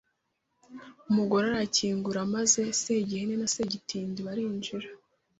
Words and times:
Umugore 1.09 1.45
arakingura 1.47 2.19
maze 2.35 2.59
Segihene 2.81 3.33
na 3.41 3.47
Segitindi 3.55 4.19
barinjira 4.27 4.87